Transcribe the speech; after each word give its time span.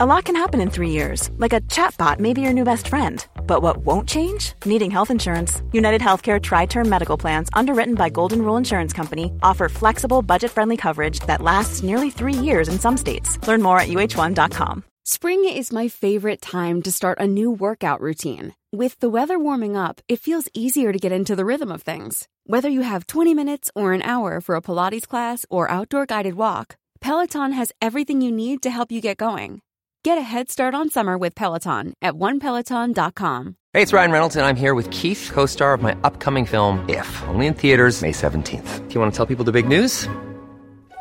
A 0.00 0.06
lot 0.06 0.26
can 0.26 0.36
happen 0.36 0.60
in 0.60 0.70
three 0.70 0.90
years, 0.90 1.28
like 1.38 1.52
a 1.52 1.60
chatbot 1.62 2.20
may 2.20 2.32
be 2.32 2.40
your 2.40 2.52
new 2.52 2.62
best 2.62 2.86
friend. 2.86 3.26
But 3.48 3.62
what 3.62 3.78
won't 3.78 4.08
change? 4.08 4.52
Needing 4.64 4.92
health 4.92 5.10
insurance. 5.10 5.60
United 5.72 6.00
Healthcare 6.00 6.40
Tri 6.40 6.66
Term 6.66 6.88
Medical 6.88 7.18
Plans, 7.18 7.48
underwritten 7.52 7.96
by 7.96 8.08
Golden 8.08 8.42
Rule 8.42 8.56
Insurance 8.56 8.92
Company, 8.92 9.32
offer 9.42 9.68
flexible, 9.68 10.22
budget 10.22 10.52
friendly 10.52 10.76
coverage 10.76 11.18
that 11.26 11.42
lasts 11.42 11.82
nearly 11.82 12.10
three 12.10 12.32
years 12.32 12.68
in 12.68 12.78
some 12.78 12.96
states. 12.96 13.44
Learn 13.48 13.60
more 13.60 13.80
at 13.80 13.88
uh1.com. 13.88 14.84
Spring 15.02 15.44
is 15.44 15.72
my 15.72 15.88
favorite 15.88 16.40
time 16.40 16.80
to 16.82 16.92
start 16.92 17.18
a 17.18 17.26
new 17.26 17.50
workout 17.50 18.00
routine. 18.00 18.54
With 18.70 19.00
the 19.00 19.10
weather 19.10 19.36
warming 19.36 19.76
up, 19.76 20.00
it 20.06 20.20
feels 20.20 20.48
easier 20.54 20.92
to 20.92 20.98
get 21.00 21.10
into 21.10 21.34
the 21.34 21.44
rhythm 21.44 21.72
of 21.72 21.82
things. 21.82 22.28
Whether 22.44 22.68
you 22.68 22.82
have 22.82 23.08
20 23.08 23.34
minutes 23.34 23.68
or 23.74 23.94
an 23.94 24.02
hour 24.02 24.40
for 24.40 24.54
a 24.54 24.62
Pilates 24.62 25.08
class 25.08 25.44
or 25.50 25.68
outdoor 25.68 26.06
guided 26.06 26.34
walk, 26.34 26.76
Peloton 27.00 27.50
has 27.50 27.72
everything 27.82 28.20
you 28.20 28.30
need 28.30 28.62
to 28.62 28.70
help 28.70 28.92
you 28.92 29.00
get 29.00 29.16
going. 29.16 29.60
Get 30.04 30.16
a 30.18 30.22
head 30.22 30.48
start 30.48 30.74
on 30.74 30.90
summer 30.90 31.18
with 31.18 31.34
Peloton 31.34 31.92
at 32.00 32.14
onepeloton.com. 32.14 33.56
Hey, 33.72 33.82
it's 33.82 33.92
Ryan 33.92 34.10
Reynolds, 34.10 34.36
and 34.36 34.46
I'm 34.46 34.56
here 34.56 34.74
with 34.74 34.90
Keith, 34.90 35.30
co 35.32 35.44
star 35.44 35.74
of 35.74 35.82
my 35.82 35.96
upcoming 36.04 36.46
film, 36.46 36.88
If, 36.88 37.22
only 37.28 37.46
in 37.46 37.54
theaters, 37.54 38.00
May 38.00 38.12
17th. 38.12 38.88
Do 38.88 38.94
you 38.94 39.00
want 39.00 39.12
to 39.12 39.16
tell 39.16 39.26
people 39.26 39.44
the 39.44 39.52
big 39.52 39.68
news? 39.68 40.08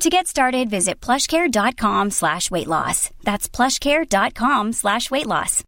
To 0.00 0.10
get 0.10 0.28
started, 0.28 0.70
visit 0.70 1.00
plushcare.com 1.00 2.10
slash 2.10 2.52
weight 2.52 2.68
loss. 2.68 3.10
That's 3.24 3.48
plushcare.com 3.48 4.72
slash 4.72 5.10
weight 5.10 5.26
loss. 5.26 5.64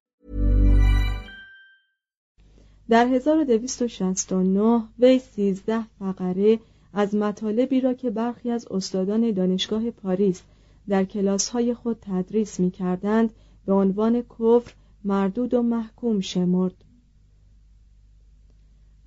در 2.89 3.07
1269 3.07 4.83
وی 4.99 5.19
13 5.19 5.85
فقره 5.99 6.59
از 6.93 7.15
مطالبی 7.15 7.81
را 7.81 7.95
که 7.95 8.11
برخی 8.11 8.51
از 8.51 8.67
استادان 8.71 9.31
دانشگاه 9.31 9.91
پاریس 9.91 10.43
در 10.89 11.05
کلاس‌های 11.05 11.75
خود 11.75 11.99
تدریس 12.01 12.61
می 12.61 12.71
کردند 12.71 13.31
به 13.67 13.73
عنوان 13.73 14.23
کفر 14.23 14.73
مردود 15.05 15.55
و 15.55 15.63
محکوم 15.63 16.21
شمرد 16.21 16.75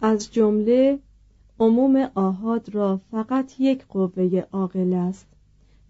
از 0.02 0.32
جمله 0.34 1.00
عموم 1.64 2.10
آهاد 2.16 2.76
را 2.76 3.02
فقط 3.12 3.60
یک 3.60 3.86
قوه 3.86 4.44
عاقل 4.52 4.94
است. 4.94 5.28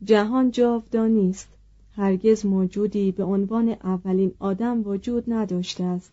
جهان 0.04 0.52
جاودانی 0.52 1.30
است. 1.30 1.50
هرگز 1.92 2.46
موجودی 2.46 3.12
به 3.12 3.24
عنوان 3.24 3.70
اولین 3.70 4.32
آدم 4.40 4.88
وجود 4.88 5.24
نداشته 5.28 5.84
است. 5.84 6.12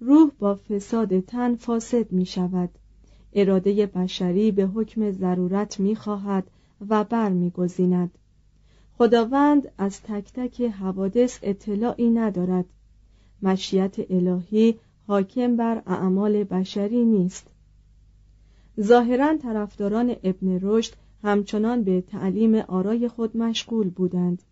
روح 0.00 0.30
با 0.38 0.54
فساد 0.54 1.20
تن 1.20 1.54
فاسد 1.54 2.12
می 2.12 2.26
شود. 2.26 2.70
اراده 3.32 3.86
بشری 3.86 4.50
به 4.50 4.66
حکم 4.66 5.10
ضرورت 5.10 5.80
می 5.80 5.96
خواهد 5.96 6.44
و 6.88 7.04
بر 7.04 7.28
می 7.28 7.50
گذیند. 7.50 8.10
خداوند 8.98 9.72
از 9.78 10.02
تک 10.02 10.32
تک 10.32 10.60
حوادث 10.62 11.38
اطلاعی 11.42 12.10
ندارد. 12.10 12.64
مشیت 13.42 13.96
الهی 14.10 14.74
حاکم 15.06 15.56
بر 15.56 15.82
اعمال 15.86 16.44
بشری 16.44 17.04
نیست. 17.04 17.50
ظاهرا 18.80 19.36
طرفداران 19.36 20.16
ابن 20.24 20.58
رشد 20.62 20.92
همچنان 21.22 21.82
به 21.82 22.00
تعلیم 22.00 22.54
آرای 22.54 23.08
خود 23.08 23.36
مشغول 23.36 23.90
بودند. 23.90 24.42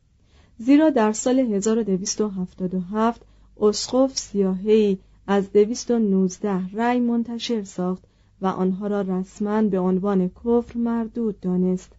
زیرا 0.59 0.91
در 0.91 1.13
سال 1.13 1.39
1277 1.39 3.23
اسقف 3.61 4.19
سیاهی 4.19 4.99
از 5.27 5.53
219 5.53 6.69
رأی 6.73 7.01
منتشر 7.01 7.65
ساخت 7.65 8.05
و 8.41 8.47
آنها 8.47 8.87
را 8.87 9.01
رسما 9.01 9.63
به 9.63 9.79
عنوان 9.79 10.29
کفر 10.29 10.79
مردود 10.79 11.41
دانست. 11.41 11.93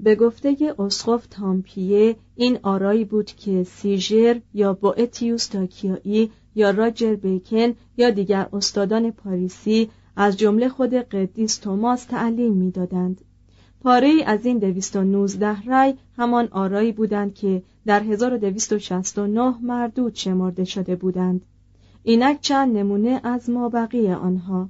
به 0.00 0.14
گفته 0.14 0.74
اسقف 0.78 1.26
تامپیه 1.26 2.16
این 2.36 2.58
آرایی 2.62 3.04
بود 3.04 3.26
که 3.26 3.64
سیژر 3.64 4.40
یا 4.54 4.72
بوئتیوس 4.72 5.46
تاکیایی 5.46 6.30
یا 6.54 6.70
راجر 6.70 7.14
بیکن 7.14 7.74
یا 7.96 8.10
دیگر 8.10 8.48
استادان 8.52 9.10
پاریسی 9.10 9.90
از 10.20 10.36
جمله 10.36 10.68
خود 10.68 10.94
قدیس 10.94 11.56
توماس 11.56 12.04
تعلیم 12.04 12.52
می‌دادند. 12.52 13.20
پاره 13.80 14.22
از 14.26 14.46
این 14.46 14.58
219 14.58 15.62
رای 15.62 15.94
همان 16.16 16.48
آرایی 16.50 16.92
بودند 16.92 17.34
که 17.34 17.62
در 17.86 18.02
1269 18.02 19.54
مردود 19.62 20.14
شمرده 20.14 20.64
شده 20.64 20.96
بودند. 20.96 21.44
اینک 22.02 22.40
چند 22.40 22.76
نمونه 22.76 23.20
از 23.24 23.50
ما 23.50 23.68
بقیه 23.68 24.16
آنها. 24.16 24.68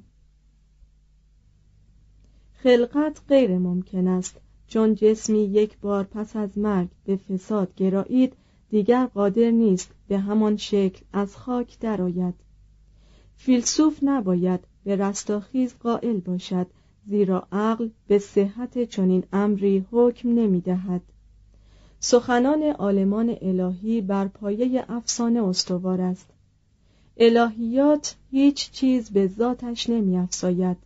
خلقت 2.53 3.21
غیر 3.29 3.57
ممکن 3.57 4.07
است 4.07 4.37
چون 4.67 4.95
جسمی 4.95 5.43
یک 5.43 5.77
بار 5.77 6.03
پس 6.03 6.35
از 6.35 6.57
مرگ 6.57 6.87
به 7.05 7.15
فساد 7.15 7.75
گرایید 7.75 8.33
دیگر 8.69 9.05
قادر 9.05 9.51
نیست 9.51 9.91
به 10.07 10.19
همان 10.19 10.57
شکل 10.57 11.05
از 11.13 11.37
خاک 11.37 11.79
درآید. 11.79 12.35
فیلسوف 13.35 13.99
نباید 14.01 14.68
به 14.83 14.95
رستاخیز 14.95 15.73
قائل 15.79 16.19
باشد 16.19 16.67
زیرا 17.05 17.47
عقل 17.51 17.89
به 18.07 18.19
صحت 18.19 18.83
چنین 18.83 19.23
امری 19.33 19.85
حکم 19.91 20.29
نمی 20.29 20.61
دهد. 20.61 21.01
سخنان 21.99 22.63
آلمان 22.63 23.35
الهی 23.41 24.01
بر 24.01 24.27
پایه 24.27 24.85
افسانه 24.89 25.43
استوار 25.43 26.01
است 26.01 26.27
الهیات 27.17 28.15
هیچ 28.31 28.71
چیز 28.71 29.09
به 29.09 29.27
ذاتش 29.27 29.89
نمی 29.89 30.17
افساید. 30.17 30.77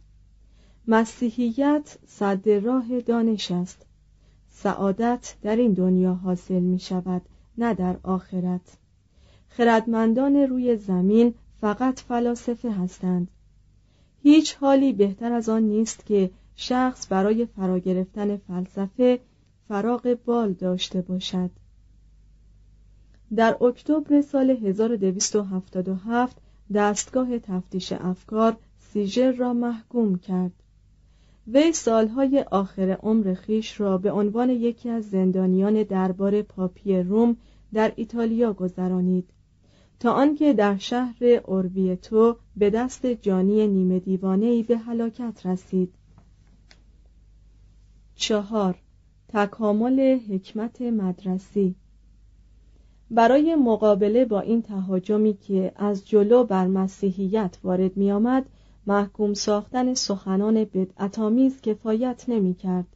مسیحیت 0.87 1.97
صد 2.07 2.49
راه 2.49 2.99
دانش 2.99 3.51
است 3.51 3.85
سعادت 4.49 5.35
در 5.41 5.55
این 5.55 5.73
دنیا 5.73 6.13
حاصل 6.13 6.59
می 6.59 6.79
شود 6.79 7.21
نه 7.57 7.73
در 7.73 7.95
آخرت 8.03 8.77
خردمندان 9.47 10.35
روی 10.35 10.77
زمین 10.77 11.33
فقط 11.61 11.99
فلاسفه 11.99 12.71
هستند 12.71 13.27
هیچ 14.23 14.55
حالی 14.55 14.93
بهتر 14.93 15.31
از 15.31 15.49
آن 15.49 15.63
نیست 15.63 16.05
که 16.05 16.31
شخص 16.55 17.07
برای 17.09 17.45
فرا 17.45 17.79
گرفتن 17.79 18.37
فلسفه 18.37 19.19
فراغ 19.67 20.17
بال 20.25 20.53
داشته 20.53 21.01
باشد. 21.01 21.49
در 23.35 23.63
اکتبر 23.63 24.21
سال 24.21 24.49
1277 24.49 26.37
دستگاه 26.73 27.39
تفتیش 27.39 27.93
افکار 27.93 28.57
سیژر 28.77 29.31
را 29.31 29.53
محکوم 29.53 30.15
کرد. 30.15 30.51
وی 31.47 31.73
سالهای 31.73 32.45
آخر 32.51 32.89
عمر 32.89 33.33
خیش 33.33 33.79
را 33.81 33.97
به 33.97 34.11
عنوان 34.11 34.49
یکی 34.49 34.89
از 34.89 35.09
زندانیان 35.09 35.83
دربار 35.83 36.41
پاپی 36.41 36.97
روم 36.97 37.37
در 37.73 37.93
ایتالیا 37.95 38.53
گذرانید. 38.53 39.32
تا 39.99 40.11
آنکه 40.13 40.53
در 40.53 40.77
شهر 40.77 41.25
اوربیتو 41.45 42.37
به 42.57 42.69
دست 42.69 43.05
جانی 43.05 43.67
نیمه 43.67 43.99
دیوانه 43.99 44.63
به 44.63 44.77
هلاکت 44.77 45.45
رسید 45.45 45.93
چهار 48.15 48.75
تکامل 49.27 50.19
حکمت 50.29 50.81
مدرسی 50.81 51.75
برای 53.11 53.55
مقابله 53.55 54.25
با 54.25 54.39
این 54.39 54.61
تهاجمی 54.61 55.33
که 55.33 55.71
از 55.75 56.07
جلو 56.07 56.43
بر 56.43 56.67
مسیحیت 56.67 57.57
وارد 57.63 57.97
می 57.97 58.11
آمد 58.11 58.45
محکوم 58.87 59.33
ساختن 59.33 59.93
سخنان 59.93 60.63
بدعتامیز 60.63 61.61
کفایت 61.61 62.25
نمی 62.27 62.53
کرد. 62.53 62.87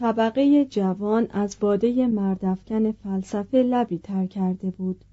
طبقه 0.00 0.64
جوان 0.64 1.26
از 1.30 1.56
باده 1.60 2.06
مردفکن 2.06 2.92
فلسفه 2.92 3.58
لبی 3.62 3.98
تر 3.98 4.26
کرده 4.26 4.70
بود. 4.70 5.04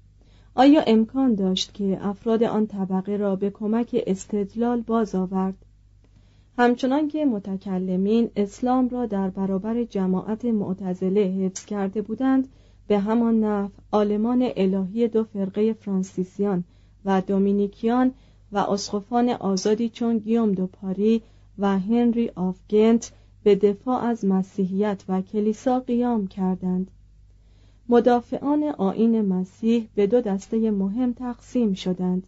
آیا 0.54 0.82
امکان 0.86 1.34
داشت 1.34 1.74
که 1.74 1.98
افراد 2.00 2.42
آن 2.42 2.66
طبقه 2.66 3.16
را 3.16 3.36
به 3.36 3.50
کمک 3.50 4.02
استدلال 4.06 4.80
باز 4.80 5.14
آورد؟ 5.14 5.54
همچنان 6.58 7.08
که 7.08 7.24
متکلمین 7.24 8.30
اسلام 8.36 8.88
را 8.88 9.06
در 9.06 9.30
برابر 9.30 9.84
جماعت 9.84 10.44
معتزله 10.44 11.20
حفظ 11.20 11.64
کرده 11.64 12.02
بودند 12.02 12.48
به 12.86 12.98
همان 12.98 13.40
نحو 13.40 13.70
آلمان 13.90 14.50
الهی 14.56 15.08
دو 15.08 15.24
فرقه 15.24 15.72
فرانسیسیان 15.72 16.64
و 17.04 17.20
دومینیکیان 17.20 18.12
و 18.52 18.58
اسقفان 18.58 19.28
آزادی 19.28 19.88
چون 19.88 20.18
گیوم 20.18 20.52
دو 20.52 20.66
پاری 20.66 21.22
و 21.58 21.78
هنری 21.78 22.30
آف 22.34 22.58
گنت 22.70 23.12
به 23.46 23.54
دفاع 23.54 24.02
از 24.02 24.24
مسیحیت 24.24 25.04
و 25.08 25.22
کلیسا 25.22 25.80
قیام 25.80 26.26
کردند. 26.26 26.90
مدافعان 27.88 28.62
آین 28.64 29.22
مسیح 29.22 29.88
به 29.94 30.06
دو 30.06 30.20
دسته 30.20 30.70
مهم 30.70 31.12
تقسیم 31.12 31.72
شدند. 31.74 32.26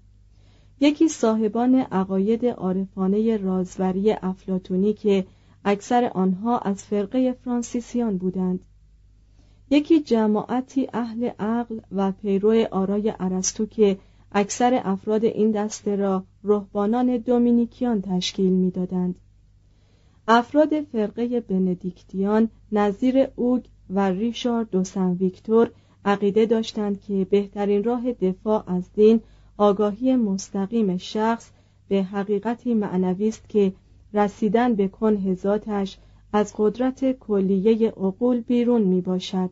یکی 0.81 1.09
صاحبان 1.09 1.75
عقاید 1.75 2.47
عارفانه 2.47 3.37
رازوری 3.37 4.13
افلاتونی 4.13 4.93
که 4.93 5.27
اکثر 5.65 6.05
آنها 6.15 6.59
از 6.59 6.85
فرقه 6.85 7.33
فرانسیسیان 7.33 8.19
بودند. 8.19 8.61
یکی 9.71 10.01
جماعتی 10.01 10.89
اهل 10.93 11.31
عقل 11.39 11.81
و 11.93 12.13
پیرو 12.13 12.67
آرای 12.71 13.13
ارسطو 13.21 13.67
که 13.67 13.99
اکثر 14.33 14.81
افراد 14.85 15.25
این 15.25 15.51
دسته 15.51 15.97
را 15.97 16.25
رهبانان 16.45 17.17
دومینیکیان 17.17 18.03
تشکیل 18.03 18.53
می‌دادند. 18.53 19.15
افراد 20.31 20.81
فرقه 20.81 21.41
بندیکتیان 21.41 22.49
نظیر 22.73 23.29
اوگ 23.37 23.65
و 23.91 24.11
ریشارد 24.11 24.71
دو 24.71 24.85
سن 24.85 25.13
ویکتور 25.13 25.71
عقیده 26.05 26.47
داشتند 26.47 27.01
که 27.01 27.27
بهترین 27.31 27.85
راه 27.85 28.13
دفاع 28.13 28.65
از 28.67 28.93
دین 28.95 29.21
آگاهی 29.57 30.17
مستقیم 30.17 30.97
شخص 30.97 31.51
به 31.89 32.03
حقیقتی 32.03 32.75
معنوی 32.75 33.29
است 33.29 33.49
که 33.49 33.73
رسیدن 34.15 34.75
به 34.75 34.89
کنه 34.89 35.35
ذاتش 35.35 35.99
از 36.33 36.55
قدرت 36.57 37.13
کلیه 37.13 37.89
عقول 37.89 38.41
بیرون 38.41 38.83
می 38.83 39.01
باشد 39.01 39.51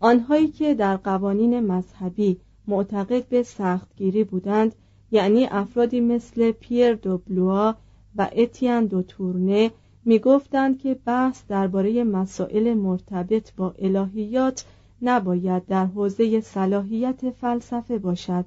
آنهایی 0.00 0.48
که 0.48 0.74
در 0.74 0.96
قوانین 0.96 1.60
مذهبی 1.60 2.40
معتقد 2.66 3.28
به 3.28 3.42
سختگیری 3.42 4.24
بودند 4.24 4.74
یعنی 5.10 5.46
افرادی 5.46 6.00
مثل 6.00 6.52
پیر 6.52 6.94
دو 6.94 7.18
بلوا 7.18 7.74
و 8.18 8.28
اتیان 8.32 8.86
دو 8.86 9.02
تورنه 9.02 9.70
می 10.04 10.18
گفتند 10.18 10.78
که 10.78 10.94
بحث 11.04 11.42
درباره 11.48 12.04
مسائل 12.04 12.74
مرتبط 12.74 13.52
با 13.56 13.74
الهیات 13.78 14.64
نباید 15.02 15.66
در 15.66 15.86
حوزه 15.86 16.40
صلاحیت 16.40 17.30
فلسفه 17.30 17.98
باشد. 17.98 18.44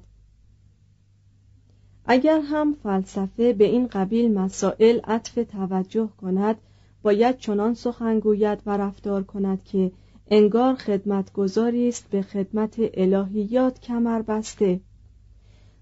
اگر 2.04 2.40
هم 2.40 2.74
فلسفه 2.82 3.52
به 3.52 3.64
این 3.64 3.86
قبیل 3.86 4.34
مسائل 4.34 5.00
عطف 5.04 5.34
توجه 5.52 6.08
کند 6.20 6.56
باید 7.02 7.38
چنان 7.38 7.74
سخنگوید 7.74 8.58
و 8.66 8.76
رفتار 8.76 9.22
کند 9.22 9.64
که 9.64 9.92
انگار 10.30 10.74
خدمتگذاری 10.74 11.88
است 11.88 12.10
به 12.10 12.22
خدمت 12.22 12.74
الهیات 12.78 13.80
کمر 13.80 14.22
بسته 14.22 14.80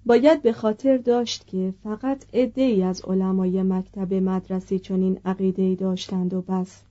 باید 0.08 0.42
به 0.42 0.52
خاطر 0.52 0.96
داشت 0.96 1.46
که 1.46 1.74
فقط 1.82 2.24
ای 2.32 2.82
از 2.82 3.02
علمای 3.04 3.62
مکتب 3.62 4.14
مدرسی 4.14 4.78
چنین 4.78 5.20
عقیده 5.24 5.74
داشتند 5.74 6.34
و 6.34 6.42
بس. 6.42 6.82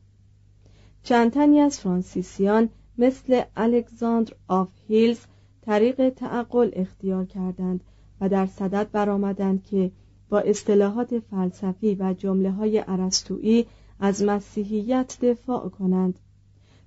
چند 1.03 1.31
تنی 1.31 1.59
از 1.59 1.79
فرانسیسیان 1.79 2.69
مثل 2.97 3.41
الکساندر 3.55 4.33
آف 4.47 4.67
هیلز 4.87 5.19
طریق 5.61 6.09
تعقل 6.09 6.69
اختیار 6.73 7.25
کردند 7.25 7.83
و 8.21 8.29
در 8.29 8.45
صدد 8.45 8.91
برآمدند 8.91 9.63
که 9.63 9.91
با 10.29 10.39
اصطلاحات 10.39 11.19
فلسفی 11.19 11.95
و 11.95 12.13
جمله 12.13 12.51
های 12.51 12.77
عرستویی 12.77 13.65
از 13.99 14.23
مسیحیت 14.23 15.17
دفاع 15.21 15.69
کنند. 15.69 16.19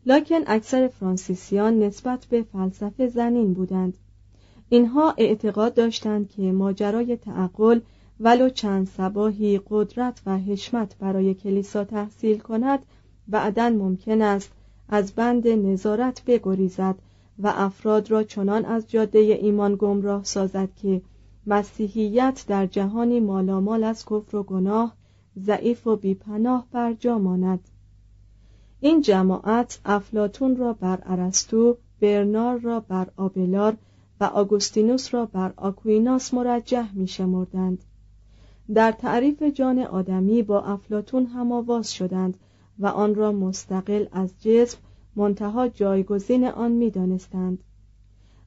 لکن 0.06 0.40
اکثر 0.46 0.88
فرانسیسیان 0.88 1.78
نسبت 1.78 2.26
به 2.26 2.42
فلسفه 2.42 3.06
زنین 3.06 3.54
بودند. 3.54 3.98
اینها 4.72 5.14
اعتقاد 5.18 5.74
داشتند 5.74 6.30
که 6.30 6.42
ماجرای 6.42 7.16
تعقل 7.16 7.80
ولو 8.20 8.48
چند 8.48 8.86
سباهی 8.86 9.60
قدرت 9.70 10.22
و 10.26 10.38
حشمت 10.38 10.96
برای 10.98 11.34
کلیسا 11.34 11.84
تحصیل 11.84 12.38
کند 12.38 12.78
بعدا 13.28 13.70
ممکن 13.70 14.22
است 14.22 14.52
از 14.88 15.12
بند 15.12 15.48
نظارت 15.48 16.24
بگریزد 16.24 16.94
و 17.38 17.52
افراد 17.56 18.10
را 18.10 18.22
چنان 18.22 18.64
از 18.64 18.90
جاده 18.90 19.18
ایمان 19.18 19.76
گمراه 19.78 20.24
سازد 20.24 20.68
که 20.82 21.02
مسیحیت 21.46 22.44
در 22.48 22.66
جهانی 22.66 23.20
مالامال 23.20 23.84
از 23.84 24.04
کفر 24.04 24.36
و 24.36 24.42
گناه 24.42 24.94
ضعیف 25.38 25.86
و 25.86 25.96
بیپناه 25.96 26.66
بر 26.72 26.92
جا 26.92 27.18
ماند. 27.18 27.60
این 28.80 29.00
جماعت 29.00 29.80
افلاتون 29.84 30.56
را 30.56 30.72
بر 30.72 30.98
ارسطو 31.06 31.76
برنار 32.00 32.58
را 32.58 32.80
بر 32.80 33.08
آبلار 33.16 33.76
و 34.20 34.24
آگوستینوس 34.24 35.14
را 35.14 35.26
بر 35.26 35.52
آکویناس 35.56 36.34
مرجح 36.34 36.92
می 36.92 37.08
شمردند. 37.08 37.84
در 38.74 38.92
تعریف 38.92 39.42
جان 39.42 39.78
آدمی 39.78 40.42
با 40.42 40.60
افلاتون 40.60 41.26
هم 41.26 41.52
آواز 41.52 41.94
شدند 41.94 42.36
و 42.78 42.86
آن 42.86 43.14
را 43.14 43.32
مستقل 43.32 44.06
از 44.12 44.34
جسم 44.40 44.78
منتها 45.16 45.68
جایگزین 45.68 46.44
آن 46.44 46.72
می 46.72 46.90
دانستند. 46.90 47.58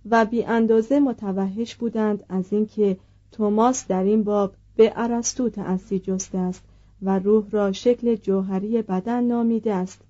و 0.09 0.25
بی 0.25 0.43
اندازه 0.43 0.99
متوحش 0.99 1.75
بودند 1.75 2.23
از 2.29 2.53
اینکه 2.53 2.97
توماس 3.31 3.87
در 3.87 4.03
این 4.03 4.23
باب 4.23 4.53
به 4.75 4.93
ارسطو 4.95 5.49
تأسی 5.49 5.99
جسته 5.99 6.37
است 6.37 6.63
و 7.01 7.19
روح 7.19 7.49
را 7.51 7.71
شکل 7.71 8.15
جوهری 8.15 8.81
بدن 8.81 9.23
نامیده 9.23 9.73
است 9.73 10.01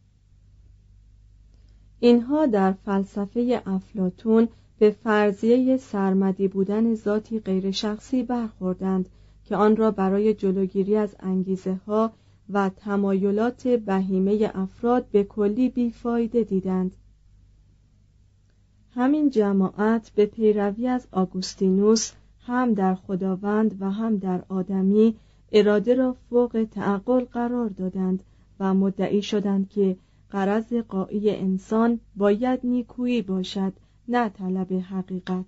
اینها 2.00 2.46
در 2.46 2.72
فلسفه 2.72 3.62
افلاتون 3.66 4.48
به 4.80 4.92
فرضیه 4.92 5.78
سرمدی 5.78 6.48
بودن 6.48 6.96
ذاتی 6.96 7.40
غیر 7.40 7.72
شخصی 7.72 8.24
برخوردند 8.24 9.10
که 9.46 9.56
آن 9.56 9.76
را 9.76 9.92
برای 9.92 10.34
جلوگیری 10.34 10.96
از 10.96 11.16
انگیزه 11.20 11.74
ها 11.88 12.12
و 12.50 12.70
تمایلات 12.70 13.68
بهیمه 13.68 14.52
افراد 14.54 15.06
به 15.12 15.24
کلی 15.24 15.70
بیفایده 15.70 16.44
دیدند. 16.44 16.96
همین 18.96 19.30
جماعت 19.30 20.12
به 20.16 20.26
پیروی 20.26 20.88
از 20.88 21.08
آگوستینوس 21.12 22.12
هم 22.46 22.74
در 22.74 22.96
خداوند 22.96 23.78
و 23.80 23.92
هم 23.92 24.18
در 24.18 24.44
آدمی 24.50 25.16
اراده 25.52 25.96
را 25.96 26.16
فوق 26.30 26.68
تعقل 26.72 27.26
قرار 27.26 27.70
دادند 27.70 28.24
و 28.60 28.74
مدعی 28.74 29.22
شدند 29.22 29.70
که 29.70 29.98
قرض 30.30 30.74
قایی 30.74 31.30
انسان 31.30 32.00
باید 32.16 32.60
نیکویی 32.64 33.22
باشد 33.22 33.74
نه 34.08 34.30
طلب 34.30 34.74
حقیقت 34.74 35.46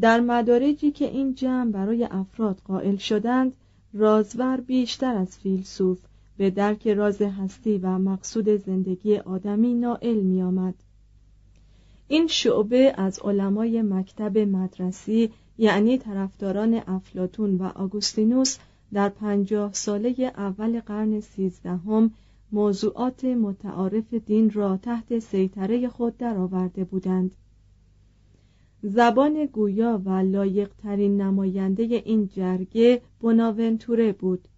در 0.00 0.20
مدارجی 0.20 0.90
که 0.90 1.04
این 1.04 1.34
جمع 1.34 1.70
برای 1.70 2.04
افراد 2.04 2.60
قائل 2.64 2.96
شدند 2.96 3.56
رازور 3.92 4.60
بیشتر 4.60 5.14
از 5.14 5.38
فیلسوف 5.38 5.98
به 6.36 6.50
درک 6.50 6.88
راز 6.88 7.22
هستی 7.22 7.78
و 7.78 7.98
مقصود 7.98 8.48
زندگی 8.48 9.16
آدمی 9.16 9.74
نائل 9.74 10.20
می 10.20 10.42
آمد. 10.42 10.74
این 12.08 12.26
شعبه 12.26 12.94
از 12.96 13.18
علمای 13.18 13.82
مکتب 13.82 14.38
مدرسی 14.38 15.30
یعنی 15.58 15.98
طرفداران 15.98 16.82
افلاتون 16.86 17.56
و 17.56 17.64
آگوستینوس 17.74 18.58
در 18.92 19.08
پنجاه 19.08 19.72
ساله 19.72 20.32
اول 20.36 20.80
قرن 20.80 21.20
سیزدهم 21.20 22.10
موضوعات 22.52 23.24
متعارف 23.24 24.14
دین 24.14 24.50
را 24.50 24.76
تحت 24.76 25.18
سیطره 25.18 25.88
خود 25.88 26.16
درآورده 26.16 26.84
بودند 26.84 27.34
زبان 28.86 29.46
گویا 29.46 30.02
و 30.04 30.10
لایقترین 30.10 31.20
نماینده 31.20 31.82
این 31.82 32.28
جرگه 32.28 33.02
بناونتوره 33.20 34.12
بود. 34.12 34.48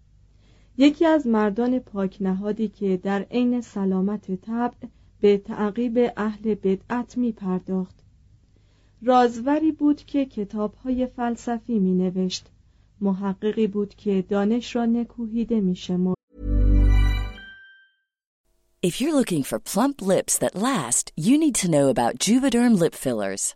یکی 0.77 1.05
از 1.05 1.27
مردان 1.27 1.79
پاک 1.79 2.17
نهادی 2.21 2.67
که 2.67 2.97
در 2.97 3.21
عین 3.21 3.61
سلامت 3.61 4.31
طبع 4.41 4.87
به 5.21 5.37
تعقیب 5.37 6.11
اهل 6.17 6.55
بدعت 6.55 7.17
می 7.17 7.31
پرداخت 7.31 7.95
رازوری 9.01 9.71
بود 9.71 10.01
که 10.01 10.25
کتابهای 10.25 11.07
فلسفی 11.07 11.79
می 11.79 11.93
نوشت 11.93 12.47
محققی 13.01 13.67
بود 13.67 13.95
که 13.95 14.25
دانش 14.29 14.75
را 14.75 14.85
نکوهیده 14.85 15.61
می 15.61 15.75
شمرد 15.75 16.17
If 18.83 19.01
you're 19.01 19.15
looking 19.15 19.41
for 19.41 19.59
plump 19.59 20.03
lips 20.03 20.37
that 20.37 20.55
last, 20.55 21.11
you 21.15 21.39
need 21.39 21.55
to 21.55 21.67
know 21.67 21.89
about 21.89 22.19
Juvederm 22.19 22.73
lip 22.79 22.93
fillers. 22.93 23.55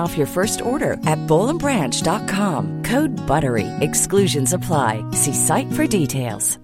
off 0.00 0.18
your 0.18 0.26
first 0.26 0.60
order 0.62 0.94
at 1.12 1.20
bowlandbranch.com. 1.28 2.82
Code 2.82 3.14
BUTTERY. 3.30 3.68
Exclusions 3.80 4.52
apply. 4.52 4.92
See 5.12 5.34
site 5.34 5.72
for 5.72 5.86
details. 5.86 6.58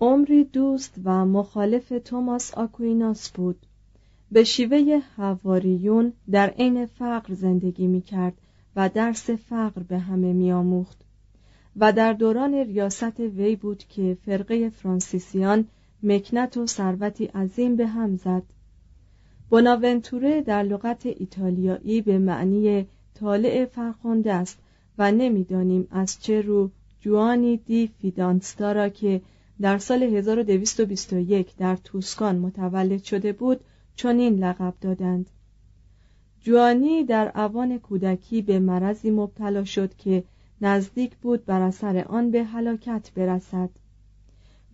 عمری 0.00 0.44
دوست 0.44 0.94
و 1.04 1.26
مخالف 1.26 1.92
توماس 2.04 2.54
آکویناس 2.54 3.30
بود 3.30 3.66
به 4.32 4.44
شیوه 4.44 5.00
هواریون 5.16 6.12
در 6.30 6.50
عین 6.50 6.86
فقر 6.86 7.34
زندگی 7.34 7.86
می 7.86 8.02
کرد 8.02 8.34
و 8.76 8.88
درس 8.88 9.30
فقر 9.30 9.82
به 9.82 9.98
همه 9.98 10.32
می 10.32 10.52
آموخت 10.52 10.98
و 11.76 11.92
در 11.92 12.12
دوران 12.12 12.54
ریاست 12.54 13.20
وی 13.20 13.56
بود 13.56 13.84
که 13.84 14.16
فرقه 14.24 14.70
فرانسیسیان 14.70 15.66
مکنت 16.02 16.56
و 16.56 16.66
ثروتی 16.66 17.24
عظیم 17.24 17.76
به 17.76 17.86
هم 17.86 18.16
زد. 18.16 18.42
بناونتوره 19.50 20.42
در 20.42 20.62
لغت 20.62 21.06
ایتالیایی 21.06 22.00
به 22.00 22.18
معنی 22.18 22.86
طالع 23.14 23.64
فرخنده 23.64 24.32
است 24.32 24.58
و 24.98 25.12
نمی‌دانیم 25.12 25.88
از 25.90 26.22
چه 26.22 26.40
رو 26.40 26.70
جوانی 27.00 27.56
دی 27.56 27.90
فیدانستا 28.00 28.72
را 28.72 28.88
که 28.88 29.20
در 29.60 29.78
سال 29.78 30.02
1221 30.02 31.56
در 31.56 31.76
توسکان 31.76 32.38
متولد 32.38 33.02
شده 33.02 33.32
بود 33.32 33.60
چنین 33.96 34.44
لقب 34.44 34.74
دادند. 34.80 35.26
جوانی 36.40 37.04
در 37.04 37.32
اوان 37.34 37.78
کودکی 37.78 38.42
به 38.42 38.58
مرضی 38.58 39.10
مبتلا 39.10 39.64
شد 39.64 39.96
که 39.96 40.24
نزدیک 40.60 41.16
بود 41.16 41.44
بر 41.44 41.60
اثر 41.60 42.04
آن 42.04 42.30
به 42.30 42.44
هلاکت 42.44 43.10
برسد. 43.14 43.70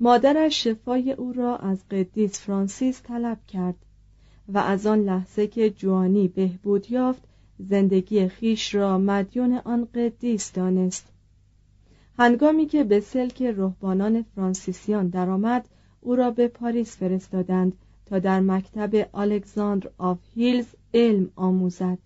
مادرش 0.00 0.64
شفای 0.64 1.12
او 1.12 1.32
را 1.32 1.56
از 1.56 1.88
قدیس 1.88 2.40
فرانسیس 2.40 3.02
طلب 3.02 3.38
کرد 3.48 3.74
و 4.48 4.58
از 4.58 4.86
آن 4.86 4.98
لحظه 4.98 5.46
که 5.46 5.70
جوانی 5.70 6.28
بهبود 6.28 6.90
یافت 6.90 7.22
زندگی 7.58 8.28
خویش 8.28 8.74
را 8.74 8.98
مدیون 8.98 9.52
آن 9.52 9.88
قدیس 9.94 10.52
دانست. 10.52 11.06
هنگامی 12.18 12.66
که 12.66 12.84
به 12.84 13.00
سلک 13.00 13.42
رهبانان 13.42 14.22
فرانسیسیان 14.22 15.08
درآمد 15.08 15.68
او 16.00 16.16
را 16.16 16.30
به 16.30 16.48
پاریس 16.48 16.96
فرستادند 16.96 17.72
تا 18.06 18.18
در 18.18 18.40
مکتب 18.40 19.08
الکساندر 19.14 19.90
آف 19.98 20.18
هیلز 20.34 20.66
علم 20.94 21.30
آموزد. 21.36 21.98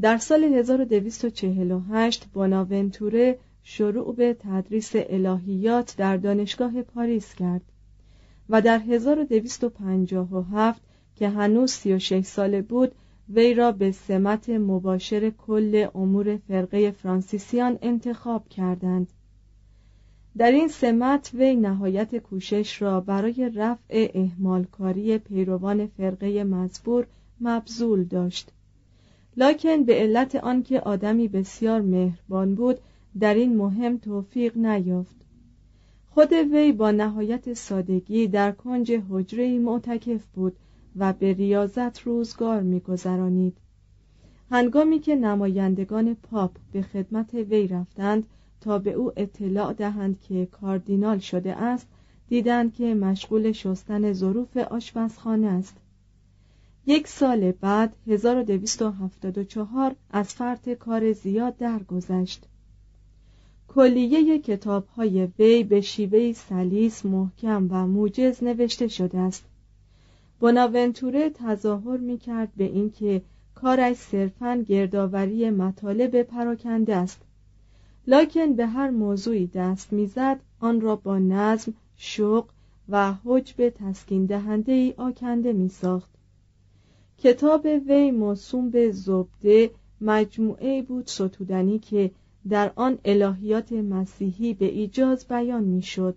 در 0.00 0.16
سال 0.16 0.44
1248 0.44 2.24
بوناونتوره 2.24 3.38
شروع 3.68 4.14
به 4.14 4.36
تدریس 4.40 4.92
الهیات 4.94 5.94
در 5.96 6.16
دانشگاه 6.16 6.82
پاریس 6.82 7.34
کرد 7.34 7.62
و 8.48 8.62
در 8.62 8.78
1257 8.78 10.82
که 11.16 11.28
هنوز 11.28 11.70
36 11.70 12.24
ساله 12.24 12.62
بود 12.62 12.92
وی 13.28 13.54
را 13.54 13.72
به 13.72 13.92
سمت 13.92 14.48
مباشر 14.48 15.30
کل 15.30 15.86
امور 15.94 16.36
فرقه 16.36 16.90
فرانسیسیان 16.90 17.78
انتخاب 17.82 18.48
کردند. 18.48 19.12
در 20.38 20.50
این 20.50 20.68
سمت 20.68 21.30
وی 21.34 21.56
نهایت 21.56 22.16
کوشش 22.16 22.82
را 22.82 23.00
برای 23.00 23.50
رفع 23.54 24.10
اهمالکاری 24.14 25.18
پیروان 25.18 25.86
فرقه 25.86 26.44
مزبور 26.44 27.06
مبذول 27.40 28.04
داشت. 28.04 28.50
لکن 29.36 29.84
به 29.84 29.94
علت 29.94 30.34
آنکه 30.34 30.80
آدمی 30.80 31.28
بسیار 31.28 31.80
مهربان 31.80 32.54
بود 32.54 32.80
در 33.20 33.34
این 33.34 33.56
مهم 33.56 33.98
توفیق 33.98 34.56
نیافت. 34.56 35.16
خود 36.10 36.32
وی 36.32 36.72
با 36.72 36.90
نهایت 36.90 37.54
سادگی 37.54 38.26
در 38.28 38.52
کنج 38.52 38.92
حجره 39.10 39.58
معتکف 39.58 40.26
بود 40.34 40.56
و 40.96 41.12
به 41.12 41.32
ریاضت 41.32 42.00
روزگار 42.00 42.62
میگذرانید. 42.62 43.56
هنگامی 44.50 44.98
که 44.98 45.16
نمایندگان 45.16 46.14
پاپ 46.14 46.50
به 46.72 46.82
خدمت 46.82 47.34
وی 47.34 47.68
رفتند 47.68 48.26
تا 48.60 48.78
به 48.78 48.92
او 48.92 49.12
اطلاع 49.16 49.72
دهند 49.72 50.20
که 50.20 50.46
کاردینال 50.46 51.18
شده 51.18 51.56
است 51.56 51.86
دیدند 52.28 52.74
که 52.74 52.94
مشغول 52.94 53.52
شستن 53.52 54.12
ظروف 54.12 54.56
آشپزخانه 54.56 55.46
است. 55.46 55.76
یک 56.86 57.08
سال 57.08 57.52
بعد 57.52 57.96
1274 58.06 59.96
از 60.10 60.34
فرط 60.34 60.68
کار 60.68 61.12
زیاد 61.12 61.56
درگذشت. 61.56 62.46
کلیه 63.68 64.38
کتاب 64.38 64.86
های 64.86 65.28
وی 65.38 65.64
به 65.64 65.80
شیوه 65.80 66.32
سلیس 66.32 67.06
محکم 67.06 67.68
و 67.70 67.86
موجز 67.86 68.44
نوشته 68.44 68.88
شده 68.88 69.18
است. 69.18 69.44
بناونتوره 70.40 71.30
تظاهر 71.30 71.96
می 71.96 72.18
کرد 72.18 72.52
به 72.56 72.64
اینکه 72.64 73.22
کارش 73.54 73.96
صرفا 73.96 74.64
گردآوری 74.68 75.50
مطالب 75.50 76.22
پراکنده 76.22 76.96
است. 76.96 77.20
لکن 78.06 78.52
به 78.52 78.66
هر 78.66 78.90
موضوعی 78.90 79.46
دست 79.46 79.92
می‌زد 79.92 80.40
آن 80.60 80.80
را 80.80 80.96
با 80.96 81.18
نظم 81.18 81.74
شوق 81.96 82.48
و 82.88 83.14
حجب 83.24 83.68
تسکین 83.68 84.26
دهنده 84.26 84.72
ای 84.72 84.94
آکنده 84.96 85.52
می 85.52 85.68
ساخت 85.68 86.10
کتاب 87.18 87.66
وی 87.86 88.10
موسوم 88.10 88.70
به 88.70 88.90
زبده 88.90 89.70
مجموعه 90.00 90.82
بود 90.82 91.06
ستودنی 91.06 91.78
که 91.78 92.10
در 92.48 92.72
آن 92.76 92.98
الهیات 93.04 93.72
مسیحی 93.72 94.54
به 94.54 94.64
ایجاز 94.64 95.26
بیان 95.28 95.64
می‌شد. 95.64 96.16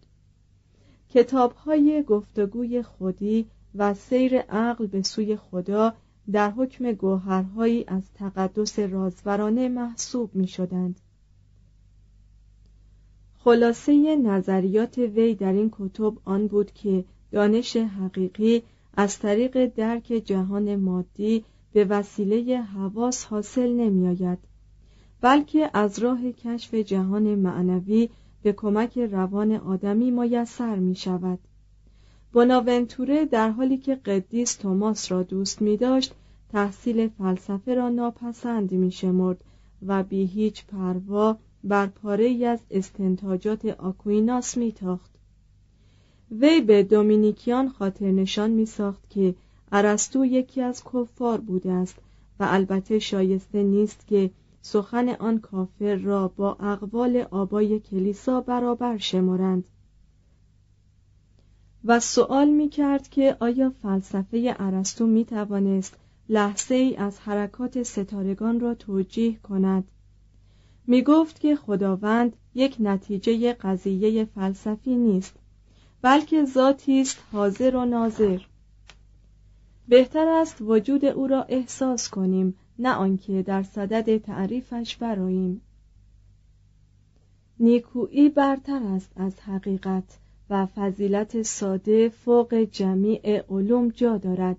کتاب 1.10 1.54
های 1.54 2.04
گفتگوی 2.08 2.84
خودی 2.84 3.46
و 3.76 3.94
سیر 3.94 4.38
عقل 4.38 4.88
به 4.88 5.02
سوی 5.02 5.36
خدا 5.36 5.94
در 6.32 6.52
حکم 6.52 6.92
گوهرهایی 6.92 7.84
از 7.88 8.04
تقدس 8.14 8.80
رازورانه 8.80 9.70
محسوب 9.70 10.36
می 10.36 10.48
شدند. 10.48 11.00
خلاصه 13.38 14.16
نظریات 14.16 14.98
وی 14.98 15.36
در 15.36 15.54
این 15.54 15.72
کتب 15.72 16.14
آن 16.26 16.48
بود 16.48 16.72
که 16.72 17.06
دانش 17.32 17.78
حقیقی 17.78 18.64
از 18.94 19.20
طریق 19.20 19.66
درک 19.66 20.06
جهان 20.26 20.76
مادی 20.76 21.46
به 21.74 21.86
وسیله 21.86 22.58
حواس 22.62 23.26
حاصل 23.26 23.70
نمی 23.70 24.08
آید 24.08 24.49
بلکه 25.22 25.70
از 25.74 26.00
راه 26.00 26.32
کشف 26.32 26.74
جهان 26.74 27.36
معنوی 27.36 28.10
به 28.44 28.54
کمک 28.54 28.98
روان 28.98 29.52
آدمی 29.52 30.12
میسر 30.12 30.76
می 30.76 30.96
شود 30.96 31.40
بناونتوره 32.34 33.26
در 33.26 33.50
حالی 33.50 33.78
که 33.78 33.96
قدیس 33.96 34.56
توماس 34.56 35.12
را 35.12 35.24
دوست 35.24 35.62
می 35.62 35.78
داشت 35.78 36.14
تحصیل 36.52 37.08
فلسفه 37.08 37.74
را 37.76 37.90
ناپسند 37.90 38.72
می 38.72 38.92
شمرد 38.92 39.44
و 39.88 40.04
بی 40.04 40.26
هیچ 40.26 40.66
پروا 40.66 41.38
بر 41.64 41.88
پاره 41.88 42.46
از 42.48 42.60
استنتاجات 42.72 43.66
آکویناس 43.66 44.58
می 44.58 44.72
تاخت. 44.72 45.12
وی 46.32 46.62
به 46.62 46.84
دومینیکیان 46.84 47.70
خاطر 47.70 48.12
نشان 48.12 48.50
می 48.52 48.66
ساخت 48.66 49.10
که 49.10 49.36
ارسطو 49.72 50.26
یکی 50.26 50.62
از 50.62 50.84
کفار 50.84 51.42
بوده 51.42 51.72
است 51.72 51.96
و 52.40 52.48
البته 52.50 53.00
شایسته 53.00 53.64
نیست 53.64 54.08
که 54.08 54.30
سخن 54.62 55.10
آن 55.10 55.40
کافر 55.40 55.96
را 55.96 56.28
با 56.28 56.54
اقوال 56.54 57.18
آبای 57.32 57.80
کلیسا 57.80 58.42
برابر 58.42 58.98
شمارند. 58.98 59.64
و 61.86 62.00
سوال 62.00 62.50
می 62.50 62.70
کرد 62.70 63.10
که 63.10 63.38
آیا 63.40 63.70
فلسفه 63.70 64.56
ارسطو 64.60 65.08
می 65.08 65.26
توانست 65.26 65.96
لحظه 66.30 66.76
ای 66.76 66.96
از 66.96 67.20
حرکات 67.20 67.84
ستارگان 67.84 68.60
را 68.60 68.76
توجیه 68.76 69.40
کند؟ 69.40 69.84
می 70.88 71.02
گفت 71.02 71.40
که 71.40 71.56
خداوند 71.56 72.36
یک 72.56 72.76
نتیجه 72.80 73.54
قضیه 73.54 74.26
فلسفی 74.26 74.96
نیست 74.96 75.36
بلکه 76.02 76.46
ذاتی 76.46 77.02
است 77.02 77.18
حاضر 77.32 77.76
و 77.76 77.86
ناظر. 77.86 78.40
بهتر 79.88 80.28
است 80.28 80.58
وجود 80.62 81.06
او 81.06 81.28
را 81.28 81.44
احساس 81.44 82.10
کنیم 82.10 82.56
نه 82.80 82.94
آنکه 82.94 83.44
در 83.44 83.64
صدد 83.64 84.18
تعریفش 84.18 84.96
براییم 84.96 85.62
نیکویی 87.60 88.30
برتر 88.30 88.84
است 88.84 89.12
از 89.16 89.40
حقیقت 89.40 90.18
و 90.50 90.66
فضیلت 90.66 91.42
ساده 91.42 92.10
فوق 92.10 92.54
جمیع 92.56 93.42
علوم 93.50 93.90
جا 93.90 94.18
دارد. 94.18 94.58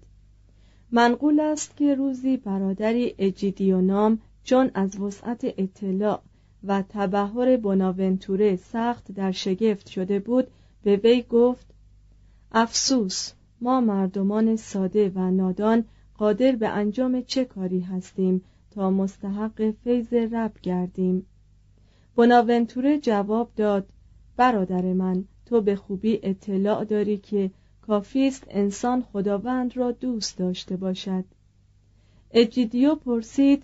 منقول 0.92 1.40
است 1.40 1.76
که 1.76 1.94
روزی 1.94 2.36
برادری 2.36 3.14
اجیدیو 3.18 3.80
نام 3.80 4.18
چون 4.44 4.70
از 4.74 5.00
وسعت 5.00 5.40
اطلاع 5.44 6.22
و 6.64 6.82
تبهر 6.88 7.56
بناونتوره 7.56 8.56
سخت 8.56 9.12
در 9.12 9.32
شگفت 9.32 9.88
شده 9.88 10.18
بود 10.18 10.46
به 10.82 10.96
وی 10.96 11.22
گفت 11.22 11.66
افسوس 12.52 13.32
ما 13.60 13.80
مردمان 13.80 14.56
ساده 14.56 15.12
و 15.14 15.30
نادان 15.30 15.84
قادر 16.20 16.52
به 16.52 16.68
انجام 16.68 17.22
چه 17.22 17.44
کاری 17.44 17.80
هستیم 17.80 18.42
تا 18.70 18.90
مستحق 18.90 19.74
فیض 19.84 20.12
رب 20.12 20.52
گردیم؟ 20.62 21.26
بناونتوره 22.16 22.98
جواب 22.98 23.50
داد 23.56 23.86
برادر 24.36 24.92
من 24.92 25.24
تو 25.46 25.60
به 25.60 25.76
خوبی 25.76 26.20
اطلاع 26.22 26.84
داری 26.84 27.16
که 27.16 27.50
کافی 27.86 28.28
است 28.28 28.44
انسان 28.50 29.02
خداوند 29.02 29.76
را 29.76 29.92
دوست 29.92 30.38
داشته 30.38 30.76
باشد. 30.76 31.24
اجیدیو 32.30 32.94
پرسید 32.94 33.62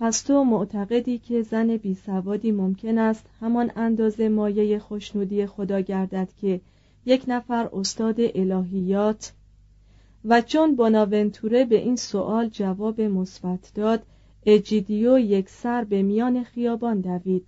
پس 0.00 0.22
تو 0.22 0.44
معتقدی 0.44 1.18
که 1.18 1.42
زن 1.42 1.76
بی 1.76 1.94
سوادی 1.94 2.52
ممکن 2.52 2.98
است 2.98 3.26
همان 3.40 3.70
اندازه 3.76 4.28
مایه 4.28 4.78
خوشنودی 4.78 5.46
خدا 5.46 5.80
گردد 5.80 6.28
که 6.40 6.60
یک 7.06 7.24
نفر 7.28 7.68
استاد 7.72 8.16
الهیات 8.18 9.32
و 10.24 10.40
چون 10.40 10.76
بناونتوره 10.76 11.64
به 11.64 11.76
این 11.76 11.96
سوال 11.96 12.48
جواب 12.48 13.00
مثبت 13.00 13.72
داد 13.74 14.02
اجیدیو 14.46 15.18
یک 15.18 15.48
سر 15.48 15.84
به 15.84 16.02
میان 16.02 16.44
خیابان 16.44 17.00
دوید. 17.00 17.46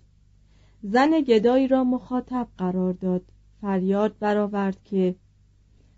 زن 0.82 1.20
گدایی 1.20 1.68
را 1.68 1.84
مخاطب 1.84 2.46
قرار 2.58 2.92
داد. 2.92 3.22
فریاد 3.60 4.14
برآورد 4.20 4.76
که 4.84 5.14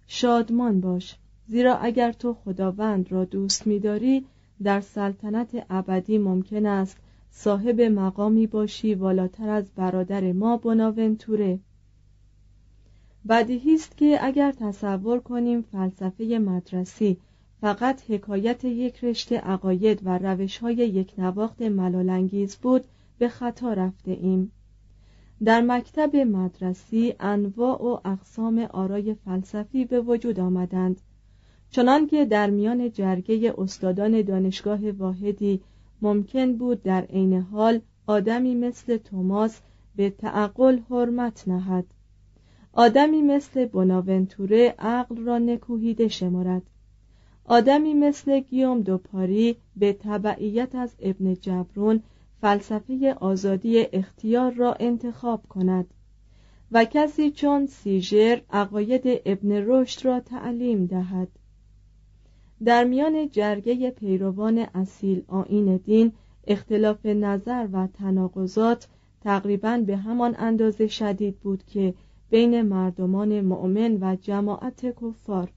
شادمان 0.07 0.81
باش 0.81 1.17
زیرا 1.49 1.77
اگر 1.77 2.13
تو 2.13 2.35
خداوند 2.35 3.13
را 3.13 3.25
دوست 3.25 3.67
می‌داری 3.67 4.25
در 4.63 4.81
سلطنت 4.81 5.67
ابدی 5.71 6.19
ممکن 6.19 6.67
است 6.67 6.97
صاحب 7.31 7.81
مقامی 7.81 8.47
باشی 8.47 8.95
والاتر 8.95 9.49
از 9.49 9.65
برادر 9.77 10.33
ما 10.33 10.57
بناونتوره. 10.57 11.59
بدیهی 13.29 13.75
است 13.75 13.97
که 13.97 14.19
اگر 14.21 14.53
تصور 14.53 15.21
کنیم 15.21 15.63
فلسفه 15.63 16.25
مدرسی 16.25 17.17
فقط 17.61 18.11
حکایت 18.11 18.65
یک 18.65 19.05
رشته 19.05 19.39
عقاید 19.39 20.01
و 20.05 20.19
روش 20.19 20.59
های 20.59 20.75
یک 20.75 21.13
نواخت 21.19 21.63
ملالانگیز 21.63 22.57
بود 22.57 22.85
به 23.19 23.29
خطا 23.29 23.73
رفته 23.73 24.11
ایم. 24.11 24.53
در 25.45 25.61
مکتب 25.61 26.17
مدرسی 26.17 27.15
انواع 27.21 27.83
و 27.83 27.99
اقسام 28.05 28.59
آرای 28.59 29.15
فلسفی 29.15 29.85
به 29.85 30.01
وجود 30.01 30.41
آمدند. 30.41 31.01
چنانکه 31.71 32.25
در 32.25 32.51
میان 32.51 32.91
جرگه 32.91 33.55
استادان 33.59 34.23
دانشگاه 34.23 34.91
واحدی 34.91 35.61
ممکن 36.03 36.57
بود 36.57 36.83
در 36.83 37.03
عین 37.03 37.41
حال 37.41 37.81
آدمی 38.07 38.55
مثل 38.55 38.97
توماس 38.97 39.61
به 39.97 40.11
تعقل 40.11 40.79
حرمت 40.91 41.49
نهد. 41.49 41.94
آدمی 42.77 43.23
مثل 43.23 43.67
بناونتوره 43.67 44.75
عقل 44.79 45.17
را 45.17 45.39
نکوهیده 45.39 46.09
شمارد. 46.09 46.63
آدمی 47.45 47.95
مثل 47.95 48.41
گیوم 48.41 48.81
دو 48.81 48.99
پاری 48.99 49.57
به 49.77 49.93
تبعیت 49.93 50.75
از 50.75 50.95
ابن 51.01 51.35
جبرون 51.35 52.03
فلسفه 52.41 53.15
آزادی 53.21 53.87
اختیار 53.93 54.53
را 54.53 54.75
انتخاب 54.81 55.43
کند 55.49 55.87
و 56.73 56.85
کسی 56.85 57.31
چون 57.31 57.67
سیژر 57.67 58.41
عقاید 58.51 59.03
ابن 59.27 59.53
رشد 59.53 60.05
را 60.07 60.21
تعلیم 60.21 60.87
دهد. 60.87 61.29
در 62.65 62.85
میان 62.85 63.29
جرگه 63.29 63.91
پیروان 63.91 64.59
اصیل 64.59 65.23
آین 65.29 65.77
دین 65.77 66.13
اختلاف 66.47 67.07
نظر 67.07 67.69
و 67.73 67.87
تناقضات 67.87 68.89
تقریبا 69.21 69.83
به 69.87 69.97
همان 69.97 70.35
اندازه 70.39 70.87
شدید 70.87 71.39
بود 71.41 71.65
که 71.67 71.95
بین 72.31 72.63
مردمان 72.63 73.41
مؤمن 73.41 73.99
و 74.01 74.17
جماعت 74.17 74.87
کفار. 74.87 75.51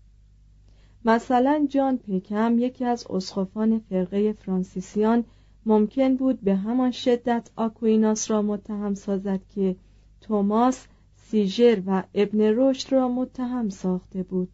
مثلا 1.06 1.68
جان 1.70 1.98
پکم 1.98 2.56
یکی 2.60 2.86
از 2.86 3.08
اسقفان 3.10 3.80
فرقه 3.80 4.34
فرانسیسیان 4.34 5.24
ممکن 5.66 6.16
بود 6.16 6.42
به 6.42 6.56
همان 6.56 6.92
شدت 6.92 7.50
آکویناس 7.56 8.32
را 8.32 8.42
متهم 8.42 8.94
سازد 8.94 9.40
که 9.56 9.76
توماس 10.22 10.86
سیژر 11.16 11.82
و 11.86 12.04
ابن 12.14 12.42
رشد 12.42 12.94
را 12.94 13.08
متهم 13.08 13.70
ساخته 13.70 14.24
بود. 14.24 14.50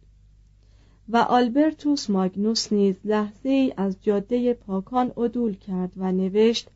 و 1.08 1.16
آلبرتوس 1.16 2.10
ماگنوس 2.10 2.72
نیز 2.72 2.96
لحظه 3.04 3.48
ای 3.48 3.74
از 3.76 3.96
جاده 4.02 4.54
پاکان 4.54 5.12
عدول 5.16 5.54
کرد 5.54 5.92
و 5.96 6.12
نوشت 6.12 6.70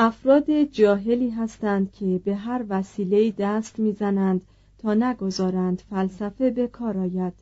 افراد 0.00 0.62
جاهلی 0.62 1.30
هستند 1.30 1.92
که 1.92 2.20
به 2.24 2.34
هر 2.34 2.64
وسیله 2.68 3.30
دست 3.30 3.78
می‌زنند 3.78 4.40
تا 4.78 4.94
نگذارند 4.94 5.82
فلسفه 5.90 6.50
به 6.50 6.66
کار 6.66 6.98
آید 6.98 7.32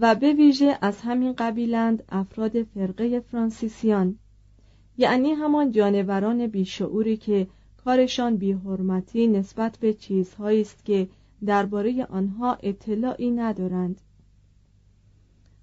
و 0.00 0.14
به 0.14 0.32
ویژه 0.32 0.78
از 0.80 1.00
همین 1.00 1.32
قبیلند 1.32 2.02
افراد 2.08 2.62
فرقه 2.62 3.20
فرانسیسیان. 3.20 4.18
یعنی 4.98 5.32
همان 5.32 5.72
جانوران 5.72 6.46
بیشعوری 6.46 7.16
که 7.16 7.46
کارشان 7.84 8.36
بیحرمتی 8.36 9.26
نسبت 9.26 9.78
به 9.78 9.92
چیزهایی 9.92 10.60
است 10.60 10.84
که 10.84 11.08
درباره 11.46 12.04
آنها 12.04 12.58
اطلاعی 12.62 13.30
ندارند. 13.30 14.00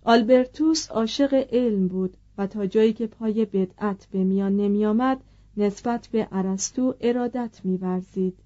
آلبرتوس 0.04 0.92
عاشق 0.92 1.48
علم 1.52 1.88
بود 1.88 2.18
و 2.38 2.48
تا 2.48 2.66
جایی 2.66 2.94
که 2.94 3.08
پای 3.08 3.46
بدعت 3.46 4.08
به 4.12 4.24
میان 4.24 4.58
نمی 4.58 4.86
آمد 4.86 5.18
نسبت 5.58 6.08
به 6.12 6.28
ارسطو 6.32 6.96
ارادت 7.02 7.62
می‌ورزید. 7.64 8.43